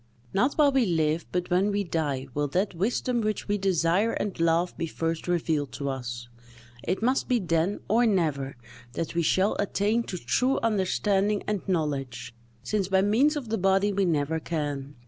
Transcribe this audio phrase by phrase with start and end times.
[0.33, 4.39] Not while we live, but when we die, will that wisdom which we desire and
[4.39, 6.27] love be first revealed to us;
[6.83, 8.57] it must be then, or never,
[8.93, 12.33] that we shall attain to true understanding and knowledge,
[12.63, 14.95] since by means of the body we never can.